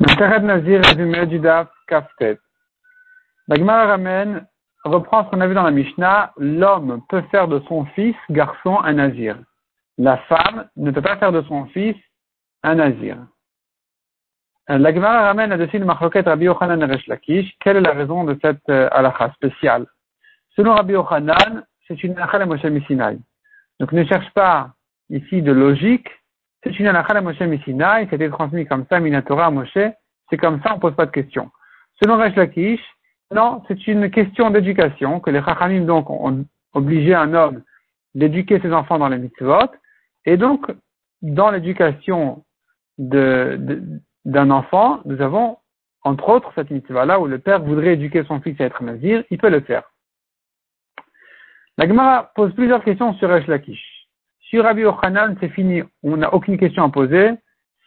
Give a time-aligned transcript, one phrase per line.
[0.00, 2.38] Le Nazir résumé du Daf Kaftet.
[3.48, 3.96] La Gemara
[4.84, 8.78] reprend ce qu'on a vu dans la Mishnah, l'homme peut faire de son fils, garçon,
[8.78, 9.36] un Nazir.
[9.96, 11.96] La femme ne peut pas faire de son fils
[12.62, 13.16] un Nazir.
[14.68, 17.08] La Gemara ramène là-dessus le Machloket Rabbi Yochanan Resh.
[17.58, 19.86] Quelle est la raison de cette euh, halakha spéciale?
[20.54, 23.18] Selon Rabbi Yochanan, c'est une halakha de Moshe Missinai.
[23.80, 24.70] Donc ne cherche pas
[25.10, 26.08] ici de logique,
[26.72, 29.78] c'est une Messinaï, été transmis comme ça, Minatora Moshe,
[30.30, 31.50] c'est comme ça, on pose pas de questions.
[32.02, 32.80] Selon Resh Lakish,
[33.34, 36.44] non, c'est une question d'éducation, que les Chachamim donc ont
[36.74, 37.62] obligé un homme
[38.14, 39.70] d'éduquer ses enfants dans les mitzvot,
[40.24, 40.70] et donc,
[41.22, 42.44] dans l'éducation
[42.98, 45.58] d'un enfant, nous avons,
[46.02, 49.38] entre autres, cette mitzvah-là où le père voudrait éduquer son fils à être nazir, il
[49.38, 49.84] peut le faire.
[51.76, 53.97] La Gemara pose plusieurs questions sur Resh Lakish.
[54.48, 57.32] Sur Rabbi Ochanan, c'est fini, on n'a aucune question à poser,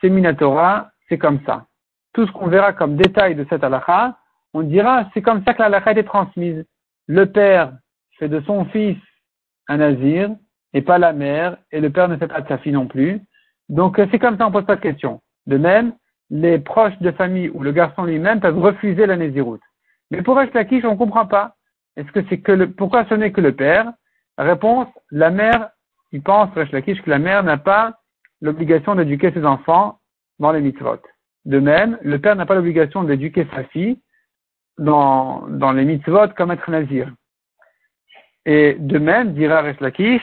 [0.00, 1.64] c'est Minatora, c'est comme ça.
[2.12, 4.18] Tout ce qu'on verra comme détail de cette halakha,
[4.52, 6.66] on dira c'est comme ça que la halakha a été transmise.
[7.06, 7.72] Le père
[8.18, 8.98] fait de son fils
[9.68, 10.30] un nazir,
[10.74, 13.22] et pas la mère, et le père ne fait pas de sa fille non plus.
[13.70, 15.22] Donc c'est comme ça, on pose pas de question.
[15.46, 15.94] De même,
[16.28, 19.62] les proches de famille ou le garçon lui-même peuvent refuser la naziroute.
[20.10, 21.54] Mais pour Lakish, on ne comprend pas.
[21.96, 23.92] Est-ce que c'est que le, pourquoi ce n'est que le père?
[24.36, 25.70] Réponse, la mère
[26.12, 27.98] il pense, Lakish, que la mère n'a pas
[28.40, 29.98] l'obligation d'éduquer ses enfants
[30.38, 31.00] dans les mitzvot.
[31.44, 34.00] De même, le père n'a pas l'obligation d'éduquer sa fille
[34.78, 37.12] dans, dans les mitzvot comme être nazir.
[38.46, 40.22] Et de même, dira Resh Lakish,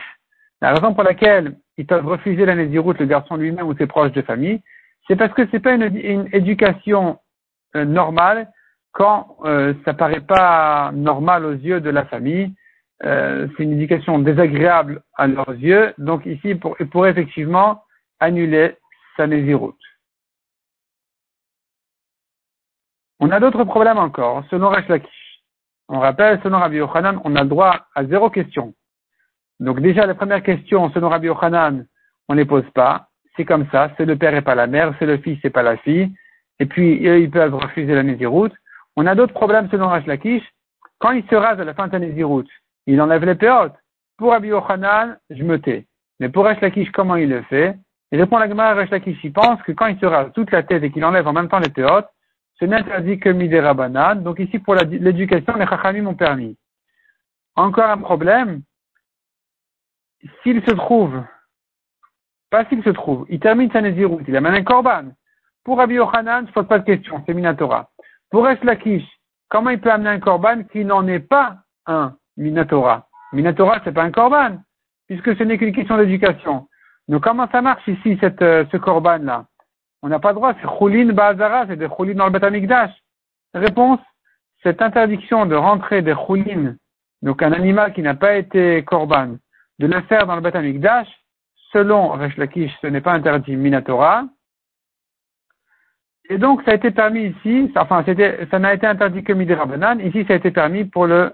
[0.62, 4.12] la raison pour laquelle ils peuvent refuser la naziroute, le garçon lui-même ou ses proches
[4.14, 4.62] de famille,
[5.08, 7.20] c'est parce que c'est pas une, éducation
[7.76, 8.52] euh, normale
[8.92, 12.54] quand euh, ça paraît pas normal aux yeux de la famille
[13.04, 17.84] euh, c'est une éducation désagréable à leurs yeux, donc ici, pour, effectivement
[18.20, 18.76] annuler
[19.16, 19.76] sa nésiroute.
[23.20, 25.44] On a d'autres problèmes encore, selon Resh Lakish.
[25.90, 28.74] On rappelle, selon Rabbi on a le droit à zéro question.
[29.60, 33.08] Donc déjà, la première question, selon Rabbi on ne les pose pas.
[33.36, 35.64] C'est comme ça, c'est le père et pas la mère, c'est le fils et pas
[35.64, 36.12] la fille.
[36.60, 38.54] Et puis, ils peuvent refuser la nésiroute.
[38.96, 40.44] On a d'autres problèmes selon Resh Lakish.
[41.00, 42.50] Quand il se rase à la fin de sa nésiroute,
[42.88, 43.76] il enlève les péotes.
[44.18, 45.86] Pour Rabbi Yochanan, je me tais.
[46.20, 46.60] Mais pour Resh
[46.92, 47.78] comment il le fait?
[48.12, 50.64] Il répond à la Gemara, Resh il pense que quand il se rase toute la
[50.64, 52.08] tête et qu'il enlève en même temps les péotes,
[52.60, 53.76] ce n'est interdit que Midera.
[54.16, 56.58] Donc ici, pour l'éducation, les Chachamim m'ont permis.
[57.56, 58.62] Encore un problème.
[60.42, 61.22] S'il se trouve,
[62.50, 65.12] pas s'il se trouve, il termine sa Nézirut, il amène un Korban.
[65.64, 67.90] Pour Rabbi Yochanan, ne se pose pas de question, c'est Minatora.
[68.32, 68.60] Pour Resh
[69.50, 72.16] comment il peut amener un Korban qui n'en est pas un?
[72.38, 73.08] Minatora.
[73.34, 74.58] Minatora, c'est pas un korban,
[75.08, 76.68] puisque ce n'est qu'une question d'éducation.
[77.08, 79.46] Donc comment ça marche ici, euh, ce korban-là?
[80.04, 82.92] On n'a pas le droit, c'est choulin bazara, c'est des choulin dans le Betamikdash.
[83.54, 84.00] Réponse,
[84.64, 86.76] cette interdiction de rentrer des choulin,
[87.22, 89.38] donc un animal qui n'a pas été korban,
[89.80, 91.08] de le faire dans le Betamikdash,
[91.74, 94.26] selon Resh Lakish, ce n'est pas interdit Minatora.
[96.30, 98.04] Et donc, ça a été permis ici, enfin,
[98.52, 101.34] ça n'a été interdit que Midirabanan, ici, ça a été permis pour le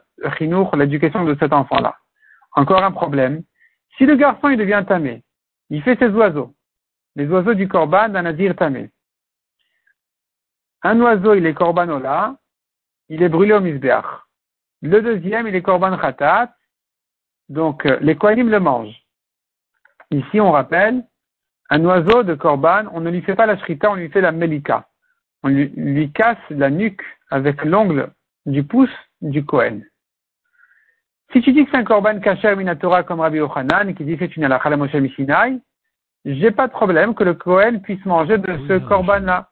[0.75, 1.95] l'éducation de cet enfant-là.
[2.53, 3.43] Encore un problème.
[3.97, 5.23] Si le garçon, il devient tamé,
[5.69, 6.53] il fait ses oiseaux,
[7.15, 8.89] les oiseaux du korban d'un nadir tamé.
[10.81, 12.35] Un oiseau, il est là,
[13.09, 14.05] il est brûlé au misbeach.
[14.81, 16.53] Le deuxième, il est korban khatat,
[17.49, 19.03] donc euh, les kohanim le mangent.
[20.11, 21.03] Ici, on rappelle,
[21.69, 24.31] un oiseau de korban, on ne lui fait pas la shrita, on lui fait la
[24.31, 24.87] melika.
[25.43, 28.11] On lui, lui casse la nuque avec l'ongle
[28.45, 29.85] du pouce du Kohen.
[31.33, 34.25] Si tu dis que c'est un korban kasher minatora comme Rabbi Yochanan, qui dit que
[34.25, 35.59] c'est une halakha Moshe Mishinai,
[36.25, 39.49] j'ai pas de problème que le Kohen puisse manger de ce korban-là.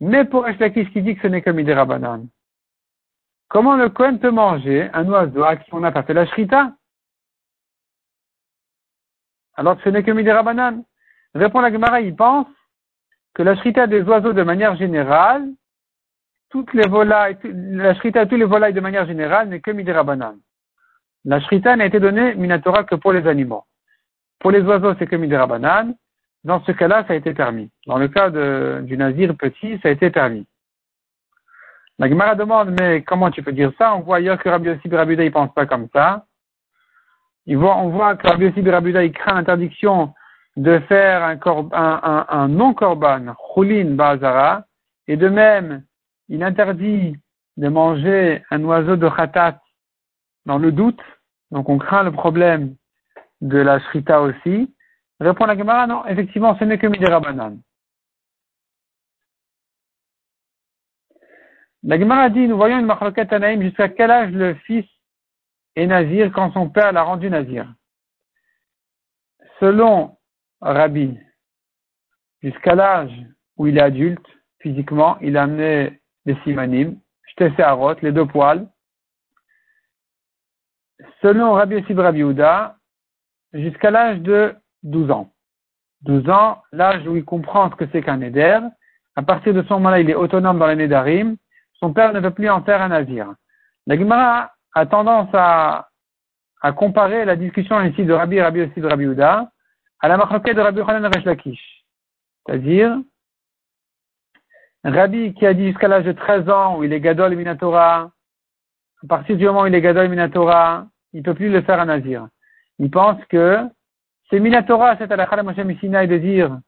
[0.00, 2.26] Mais pour Eshlakis qui dit que ce n'est que Midera Banan,
[3.48, 6.74] comment le Kohen peut manger un oiseau à qui on n'a pas fait la shrita?
[9.54, 10.84] Alors que ce n'est que Midera Banan
[11.34, 12.46] Répond la Gemara, il pense
[13.34, 15.48] que la shrita des oiseaux de manière générale,
[16.50, 20.04] toutes les volailles, la shrita de tous les volailles de manière générale n'est que Midera
[20.04, 20.36] Banan.
[21.26, 23.64] La shrita n'a été donnée minatora que pour les animaux.
[24.38, 25.96] Pour les oiseaux, c'est que midera banane.
[26.44, 27.68] Dans ce cas-là, ça a été permis.
[27.86, 30.46] Dans le cas du nazir petit, ça a été permis.
[31.98, 33.96] La Gemara demande, mais comment tu peux dire ça?
[33.96, 36.26] On voit ailleurs que Rabbi Yossi Birabuda, il pense pas comme ça.
[37.48, 40.14] On voit que Rabbi Yossi Birabuda, il craint l'interdiction
[40.56, 44.64] de faire un, non-korban, chulin bazara,
[45.08, 45.82] et de même,
[46.28, 47.16] il interdit
[47.56, 49.60] de manger un oiseau de khatat
[50.44, 51.00] dans le doute,
[51.50, 52.76] donc on craint le problème
[53.40, 54.74] de la shrita aussi.
[55.20, 57.60] Répond la Gemara, non, effectivement, ce n'est que Midera Banane.
[61.82, 64.84] La Gemara dit, nous voyons une marloquette Anaïm jusqu'à quel âge le fils
[65.76, 67.72] est nazir quand son père l'a rendu nazir?
[69.60, 70.18] Selon
[70.60, 71.16] Rabbi,
[72.42, 73.12] jusqu'à l'âge
[73.56, 74.26] où il est adulte,
[74.60, 76.98] physiquement, il a amené des simanim,
[77.58, 78.68] rote, les deux poils.
[81.22, 82.22] Selon Rabbi Yossi Rabbi
[83.52, 85.32] jusqu'à l'âge de 12 ans.
[86.02, 88.60] 12 ans, l'âge où il comprend ce que c'est qu'un éder.
[89.16, 91.36] À partir de ce moment-là, il est autonome dans les nédarim.
[91.74, 93.34] Son père ne peut plus en faire un navire.
[93.86, 95.88] La Gemara a tendance à,
[96.62, 99.50] à comparer la discussion ici de Rabbi Rabbi de Rabbi Uda
[100.00, 101.84] à la marloquette de Rabbi Hanan Resh Lakish.
[102.44, 102.98] C'est-à-dire,
[104.84, 108.10] Rabbi qui a dit jusqu'à l'âge de 13 ans où il est Gadol Minatora,
[109.04, 111.86] à partir du moment où il est Gadol Minatora, il peut plus le faire un
[111.86, 112.28] nazir.
[112.78, 113.58] Il pense que
[114.28, 116.58] c'est Minatora, c'est à la Moshe Missinaï de dire,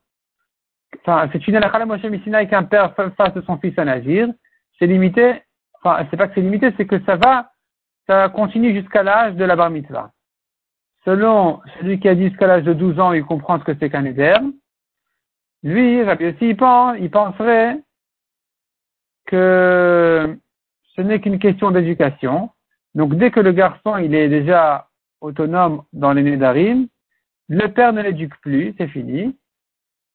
[1.01, 4.27] enfin, c'est une la Moshe Missinaï qu'un père fasse de son fils un nazir.
[4.77, 5.43] C'est limité,
[5.81, 7.51] enfin, c'est pas que c'est limité, c'est que ça va,
[8.07, 10.11] ça continue jusqu'à l'âge de la bar mitzvah.
[11.05, 13.89] Selon celui qui a dit jusqu'à l'âge de 12 ans, il comprend ce que c'est
[13.89, 14.35] qu'un éder.
[15.63, 17.79] Lui, Rabbi il, pense, il penserait
[19.25, 20.37] que
[20.99, 22.49] ce n'est qu'une question d'éducation.
[22.93, 24.89] Donc, dès que le garçon, il est déjà
[25.21, 26.87] autonome dans les Nédarim,
[27.47, 29.37] le père ne l'éduque plus, c'est fini.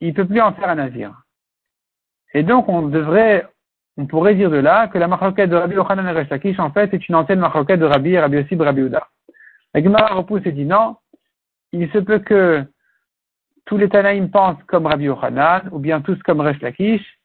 [0.01, 1.23] Il ne peut plus en faire un navire.
[2.35, 3.47] Et donc, on devrait,
[3.97, 6.93] on pourrait dire de là que la marloquette de Rabbi Yochanan et Reshakish, en fait,
[6.93, 9.09] est une ancienne marloquette de Rabbi Rabbi Yossi Rabbi Uda.
[9.73, 10.97] La Gemara repousse et dit non,
[11.73, 12.63] il se peut que
[13.65, 17.19] tous les Tanaïm pensent comme Rabbi Yochanan, ou bien tous comme Resh Lakish,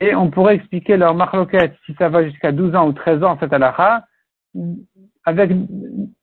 [0.00, 3.36] et on pourrait expliquer leur marloquette, si ça va jusqu'à 12 ans ou 13 ans,
[3.40, 4.04] cette halakha,
[5.24, 5.50] avec,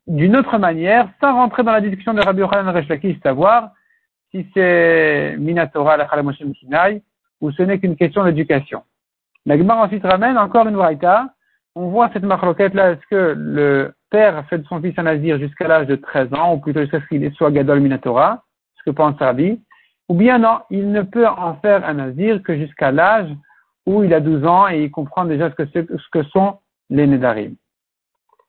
[0.07, 3.71] d'une autre manière, sans rentrer dans la discussion de Rabbi Yochanan Resh Lakish, savoir
[4.31, 7.03] si c'est Minatora, la Moshe Sinai,
[7.41, 8.83] ou ce n'est qu'une question d'éducation.
[9.45, 11.29] La Gemara ensuite ramène encore une waïta.
[11.75, 15.37] On voit cette marloquette là, est-ce que le père fait de son fils un nazir
[15.37, 18.43] jusqu'à l'âge de 13 ans, ou plutôt jusqu'à ce qu'il soit Gadol Minatora,
[18.77, 19.61] ce que pense Rabbi,
[20.07, 23.29] ou bien non, il ne peut en faire un nazir que jusqu'à l'âge
[23.85, 26.59] où il a 12 ans et il comprend déjà ce que, ce que sont
[26.89, 27.55] les Nédarim.